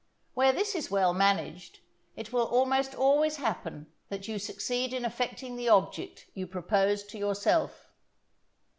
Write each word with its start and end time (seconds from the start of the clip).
Where 0.33 0.51
this 0.51 0.73
is 0.73 0.89
well 0.89 1.13
managed, 1.13 1.77
it 2.15 2.33
will 2.33 2.47
almost 2.47 2.95
always 2.95 3.35
happen 3.35 3.85
that 4.09 4.27
you 4.27 4.39
succeed 4.39 4.95
in 4.95 5.05
effecting 5.05 5.57
the 5.57 5.69
object 5.69 6.25
you 6.33 6.47
propose 6.47 7.03
to 7.03 7.19
yourself. 7.19 7.91